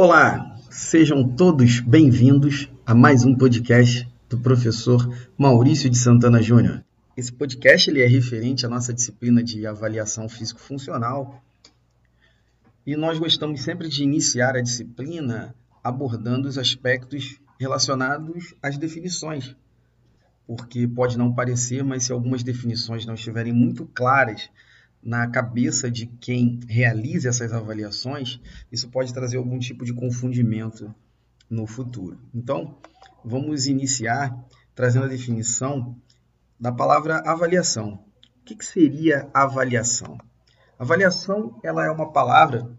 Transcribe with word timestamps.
Olá, 0.00 0.56
sejam 0.70 1.28
todos 1.28 1.80
bem-vindos 1.80 2.70
a 2.86 2.94
mais 2.94 3.24
um 3.24 3.34
podcast 3.34 4.08
do 4.28 4.38
professor 4.38 5.12
Maurício 5.36 5.90
de 5.90 5.98
Santana 5.98 6.40
Júnior. 6.40 6.84
Esse 7.16 7.32
podcast 7.32 7.90
ele 7.90 8.00
é 8.00 8.06
referente 8.06 8.64
à 8.64 8.68
nossa 8.68 8.94
disciplina 8.94 9.42
de 9.42 9.66
avaliação 9.66 10.28
físico-funcional 10.28 11.42
e 12.86 12.94
nós 12.94 13.18
gostamos 13.18 13.62
sempre 13.62 13.88
de 13.88 14.04
iniciar 14.04 14.54
a 14.54 14.62
disciplina 14.62 15.52
abordando 15.82 16.46
os 16.46 16.58
aspectos 16.58 17.40
relacionados 17.58 18.54
às 18.62 18.78
definições, 18.78 19.56
porque 20.46 20.86
pode 20.86 21.18
não 21.18 21.34
parecer, 21.34 21.82
mas 21.82 22.04
se 22.04 22.12
algumas 22.12 22.44
definições 22.44 23.04
não 23.04 23.14
estiverem 23.14 23.52
muito 23.52 23.84
claras 23.84 24.48
na 25.02 25.28
cabeça 25.28 25.90
de 25.90 26.06
quem 26.06 26.60
realiza 26.68 27.28
essas 27.28 27.52
avaliações, 27.52 28.40
isso 28.70 28.88
pode 28.88 29.12
trazer 29.12 29.36
algum 29.36 29.58
tipo 29.58 29.84
de 29.84 29.92
confundimento 29.92 30.94
no 31.48 31.66
futuro. 31.66 32.18
Então, 32.34 32.78
vamos 33.24 33.66
iniciar 33.66 34.36
trazendo 34.74 35.06
a 35.06 35.08
definição 35.08 35.96
da 36.58 36.72
palavra 36.72 37.18
avaliação. 37.26 38.04
O 38.40 38.44
que, 38.44 38.56
que 38.56 38.64
seria 38.64 39.28
avaliação? 39.32 40.18
Avaliação 40.78 41.58
ela 41.62 41.84
é 41.84 41.90
uma 41.90 42.12
palavra 42.12 42.70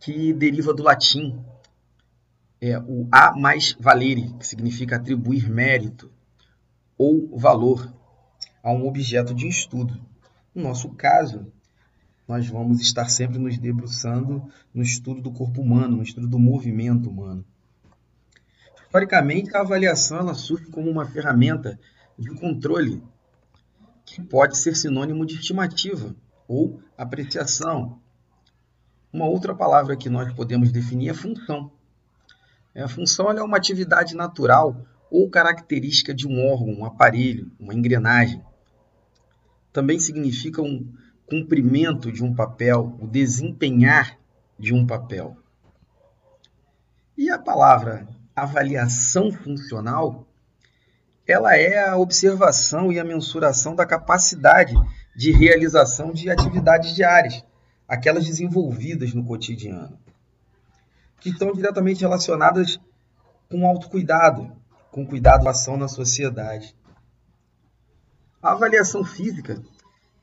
que 0.00 0.32
deriva 0.32 0.72
do 0.72 0.82
latim, 0.82 1.44
é 2.60 2.78
o 2.78 3.08
a 3.10 3.36
mais 3.36 3.76
valere, 3.78 4.32
que 4.38 4.46
significa 4.46 4.96
atribuir 4.96 5.48
mérito 5.48 6.10
ou 6.96 7.36
valor 7.36 7.92
a 8.62 8.72
um 8.72 8.86
objeto 8.86 9.34
de 9.34 9.46
estudo. 9.46 10.00
No 10.58 10.64
nosso 10.64 10.90
caso, 10.90 11.46
nós 12.26 12.48
vamos 12.48 12.80
estar 12.80 13.08
sempre 13.08 13.38
nos 13.38 13.56
debruçando 13.56 14.50
no 14.74 14.82
estudo 14.82 15.22
do 15.22 15.30
corpo 15.30 15.62
humano, 15.62 15.98
no 15.98 16.02
estudo 16.02 16.26
do 16.26 16.36
movimento 16.36 17.08
humano. 17.08 17.44
Historicamente, 18.82 19.56
a 19.56 19.60
avaliação 19.60 20.34
surge 20.34 20.66
como 20.66 20.90
uma 20.90 21.06
ferramenta 21.06 21.78
de 22.18 22.34
controle 22.34 23.00
que 24.04 24.20
pode 24.20 24.58
ser 24.58 24.74
sinônimo 24.74 25.24
de 25.24 25.36
estimativa 25.36 26.12
ou 26.48 26.82
apreciação. 26.96 28.00
Uma 29.12 29.26
outra 29.26 29.54
palavra 29.54 29.96
que 29.96 30.10
nós 30.10 30.32
podemos 30.32 30.72
definir 30.72 31.10
é 31.10 31.14
função. 31.14 31.70
É, 32.74 32.82
a 32.82 32.88
função 32.88 33.30
é 33.30 33.40
uma 33.40 33.56
atividade 33.56 34.16
natural 34.16 34.84
ou 35.08 35.30
característica 35.30 36.12
de 36.12 36.26
um 36.26 36.44
órgão, 36.50 36.80
um 36.80 36.84
aparelho, 36.84 37.48
uma 37.60 37.72
engrenagem 37.72 38.42
também 39.72 39.98
significa 39.98 40.62
um 40.62 40.92
cumprimento 41.26 42.10
de 42.10 42.24
um 42.24 42.34
papel, 42.34 42.96
o 43.00 43.06
desempenhar 43.06 44.18
de 44.58 44.74
um 44.74 44.86
papel. 44.86 45.36
E 47.16 47.30
a 47.30 47.38
palavra 47.38 48.06
avaliação 48.34 49.32
funcional, 49.32 50.26
ela 51.26 51.56
é 51.56 51.88
a 51.88 51.96
observação 51.96 52.92
e 52.92 52.98
a 52.98 53.04
mensuração 53.04 53.74
da 53.74 53.84
capacidade 53.84 54.74
de 55.16 55.32
realização 55.32 56.12
de 56.12 56.30
atividades 56.30 56.94
diárias, 56.94 57.44
aquelas 57.86 58.24
desenvolvidas 58.24 59.12
no 59.12 59.24
cotidiano, 59.24 59.98
que 61.20 61.30
estão 61.30 61.52
diretamente 61.52 62.00
relacionadas 62.00 62.78
com 63.50 63.66
autocuidado, 63.66 64.52
com 64.90 65.04
cuidado 65.04 65.48
ação 65.48 65.76
na 65.76 65.88
sociedade. 65.88 66.74
A 68.40 68.52
avaliação 68.52 69.02
física 69.02 69.60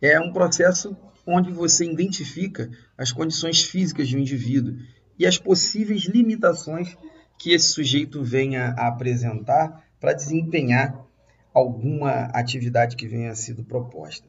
é 0.00 0.20
um 0.20 0.34
processo 0.34 0.94
onde 1.26 1.50
você 1.50 1.90
identifica 1.90 2.70
as 2.96 3.10
condições 3.10 3.62
físicas 3.62 4.06
de 4.06 4.16
um 4.16 4.20
indivíduo 4.20 4.76
e 5.18 5.26
as 5.26 5.38
possíveis 5.38 6.02
limitações 6.02 6.94
que 7.38 7.52
esse 7.52 7.68
sujeito 7.68 8.22
venha 8.22 8.74
a 8.76 8.88
apresentar 8.88 9.82
para 9.98 10.12
desempenhar 10.12 11.02
alguma 11.54 12.24
atividade 12.26 12.96
que 12.96 13.08
venha 13.08 13.34
sido 13.34 13.64
proposta. 13.64 14.26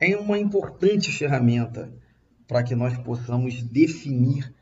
É 0.00 0.16
uma 0.16 0.38
importante 0.38 1.10
ferramenta 1.10 1.92
para 2.46 2.62
que 2.62 2.76
nós 2.76 2.96
possamos 2.98 3.62
definir 3.64 4.54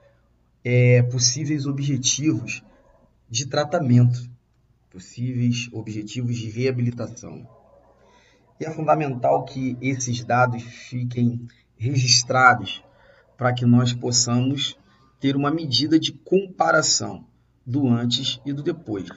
é, 0.65 1.03
possíveis 1.03 1.67
objetivos 1.67 2.63
de 3.29 3.47
tratamento, 3.47 4.31
possíveis 4.89 5.69
objetivos 5.73 6.37
de 6.37 6.49
reabilitação. 6.49 7.56
E 8.59 8.65
é 8.65 8.71
fundamental 8.71 9.45
que 9.45 9.77
esses 9.81 10.25
dados 10.25 10.63
fiquem 10.63 11.47
registrados 11.77 12.83
para 13.37 13.53
que 13.53 13.67
nós 13.67 13.93
possamos 13.93 14.79
ter 15.21 15.37
uma 15.37 15.51
medida 15.51 15.99
de 15.99 16.13
comparação 16.13 17.27
do 17.67 17.89
antes 17.89 18.41
e 18.47 18.53
do 18.53 18.63
depois. 18.63 19.09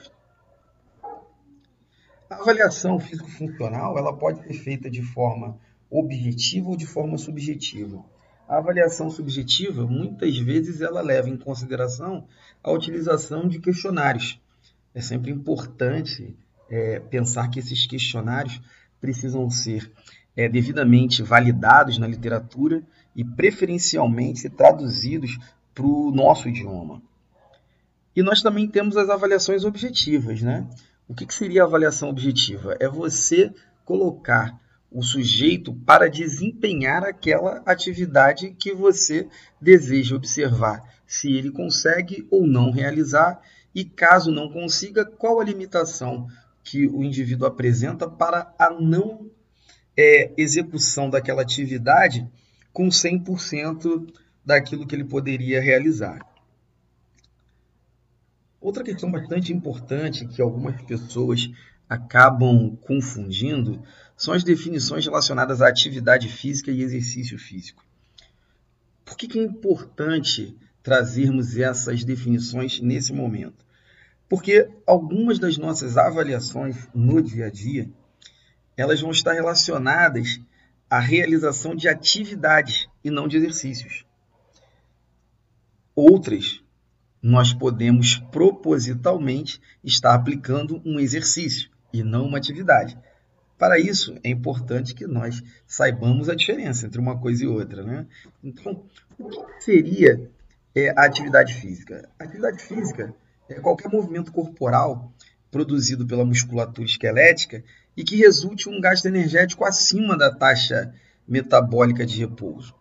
A 2.28 2.36
avaliação 2.36 2.98
físico-funcional 2.98 3.98
ela 3.98 4.16
pode 4.16 4.42
ser 4.42 4.54
feita 4.54 4.90
de 4.90 5.02
forma 5.02 5.58
objetiva 5.90 6.68
ou 6.68 6.76
de 6.76 6.86
forma 6.86 7.18
subjetiva. 7.18 8.04
A 8.48 8.58
avaliação 8.58 9.10
subjetiva, 9.10 9.86
muitas 9.86 10.36
vezes, 10.38 10.80
ela 10.80 11.00
leva 11.00 11.28
em 11.28 11.36
consideração 11.36 12.26
a 12.62 12.70
utilização 12.70 13.48
de 13.48 13.60
questionários. 13.60 14.40
É 14.94 15.00
sempre 15.00 15.30
importante 15.30 16.36
é, 16.68 17.00
pensar 17.00 17.48
que 17.48 17.58
esses 17.58 17.86
questionários 17.86 18.60
precisam 19.00 19.48
ser 19.50 19.90
é, 20.36 20.48
devidamente 20.48 21.22
validados 21.22 21.98
na 21.98 22.06
literatura 22.06 22.82
e 23.14 23.24
preferencialmente 23.24 24.48
traduzidos 24.48 25.38
para 25.74 25.86
o 25.86 26.10
nosso 26.10 26.48
idioma. 26.48 27.02
E 28.14 28.22
nós 28.22 28.42
também 28.42 28.68
temos 28.68 28.96
as 28.96 29.08
avaliações 29.08 29.64
objetivas, 29.64 30.42
né? 30.42 30.66
O 31.08 31.14
que, 31.14 31.26
que 31.26 31.34
seria 31.34 31.62
a 31.62 31.66
avaliação 31.66 32.08
objetiva? 32.08 32.76
É 32.80 32.88
você 32.88 33.52
colocar 33.84 34.60
o 34.90 35.02
sujeito 35.02 35.72
para 35.86 36.10
desempenhar 36.10 37.04
aquela 37.04 37.62
atividade 37.64 38.50
que 38.58 38.74
você 38.74 39.28
deseja 39.60 40.16
observar, 40.16 40.82
se 41.06 41.32
ele 41.32 41.50
consegue 41.50 42.26
ou 42.30 42.46
não 42.46 42.70
realizar, 42.70 43.40
e 43.74 43.84
caso 43.84 44.32
não 44.32 44.50
consiga, 44.50 45.04
qual 45.04 45.40
a 45.40 45.44
limitação 45.44 46.26
que 46.62 46.86
o 46.86 47.02
indivíduo 47.02 47.46
apresenta 47.46 48.08
para 48.08 48.54
a 48.58 48.70
não 48.70 49.30
é, 49.96 50.32
execução 50.36 51.10
daquela 51.10 51.42
atividade 51.42 52.28
com 52.72 52.88
100% 52.88 54.12
daquilo 54.44 54.86
que 54.86 54.94
ele 54.94 55.04
poderia 55.04 55.60
realizar. 55.60 56.20
Outra 58.60 58.84
questão 58.84 59.10
bastante 59.10 59.52
importante 59.52 60.26
que 60.26 60.42
algumas 60.42 60.80
pessoas 60.82 61.50
acabam 61.88 62.76
confundindo 62.82 63.82
são 64.16 64.34
as 64.34 64.44
definições 64.44 65.04
relacionadas 65.04 65.62
à 65.62 65.68
atividade 65.68 66.28
física 66.28 66.70
e 66.70 66.82
exercício 66.82 67.38
físico. 67.38 67.84
Por 69.04 69.16
que, 69.16 69.26
que 69.26 69.40
é 69.40 69.42
importante 69.42 70.56
trazermos 70.82 71.56
essas 71.56 72.04
definições 72.04 72.80
nesse 72.80 73.12
momento? 73.12 73.64
Porque 74.30 74.70
algumas 74.86 75.40
das 75.40 75.58
nossas 75.58 75.96
avaliações 75.98 76.88
no 76.94 77.20
dia 77.20 77.46
a 77.46 77.50
dia, 77.50 77.90
elas 78.76 79.00
vão 79.00 79.10
estar 79.10 79.32
relacionadas 79.32 80.40
à 80.88 81.00
realização 81.00 81.74
de 81.74 81.88
atividades 81.88 82.88
e 83.02 83.10
não 83.10 83.26
de 83.26 83.36
exercícios. 83.36 84.06
Outras, 85.96 86.62
nós 87.20 87.52
podemos 87.52 88.18
propositalmente 88.30 89.60
estar 89.82 90.14
aplicando 90.14 90.80
um 90.86 91.00
exercício 91.00 91.68
e 91.92 92.04
não 92.04 92.26
uma 92.26 92.38
atividade. 92.38 92.96
Para 93.58 93.80
isso, 93.80 94.16
é 94.22 94.30
importante 94.30 94.94
que 94.94 95.08
nós 95.08 95.42
saibamos 95.66 96.28
a 96.28 96.36
diferença 96.36 96.86
entre 96.86 97.00
uma 97.00 97.18
coisa 97.18 97.42
e 97.42 97.48
outra. 97.48 97.82
Né? 97.82 98.06
Então, 98.44 98.84
o 99.18 99.28
que 99.28 99.64
seria 99.64 100.30
é, 100.72 100.90
a 100.90 101.04
atividade 101.04 101.52
física? 101.52 102.08
A 102.16 102.22
atividade 102.22 102.62
física 102.62 103.12
qualquer 103.58 103.90
movimento 103.90 104.30
corporal 104.30 105.12
produzido 105.50 106.06
pela 106.06 106.24
musculatura 106.24 106.86
esquelética 106.86 107.64
e 107.96 108.04
que 108.04 108.16
resulte 108.16 108.68
um 108.68 108.80
gasto 108.80 109.06
energético 109.06 109.64
acima 109.64 110.16
da 110.16 110.32
taxa 110.32 110.94
metabólica 111.26 112.06
de 112.06 112.18
repouso. 112.18 112.74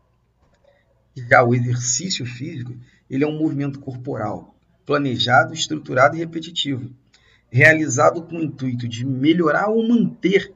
Já 1.15 1.43
o 1.43 1.55
exercício 1.55 2.25
físico, 2.25 2.77
ele 3.09 3.23
é 3.23 3.27
um 3.27 3.37
movimento 3.37 3.79
corporal 3.79 4.55
planejado, 4.85 5.53
estruturado 5.53 6.15
e 6.15 6.19
repetitivo, 6.19 6.93
realizado 7.51 8.23
com 8.23 8.37
o 8.37 8.43
intuito 8.43 8.87
de 8.87 9.05
melhorar 9.05 9.69
ou 9.69 9.87
manter 9.87 10.53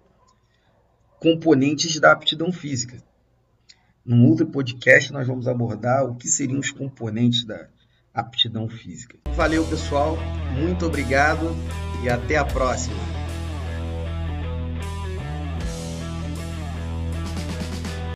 componentes 1.19 1.99
da 1.99 2.11
aptidão 2.11 2.51
física. 2.51 2.97
Num 4.05 4.27
outro 4.27 4.45
podcast, 4.47 5.11
nós 5.13 5.25
vamos 5.25 5.47
abordar 5.47 6.05
o 6.05 6.15
que 6.15 6.27
seriam 6.27 6.59
os 6.59 6.71
componentes 6.71 7.45
da 7.45 7.69
aptidão 8.13 8.69
física. 8.69 9.17
Valeu, 9.35 9.65
pessoal. 9.65 10.17
Muito 10.53 10.85
obrigado 10.85 11.55
e 12.03 12.09
até 12.09 12.37
a 12.37 12.45
próxima. 12.45 13.22